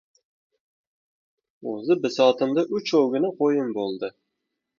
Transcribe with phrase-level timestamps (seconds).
[1.73, 4.13] O‘zi, bisotimda uchovgina qo‘yim bo‘ldi.